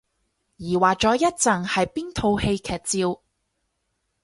[0.57, 3.21] 疑惑咗一陣係邊套戲劇照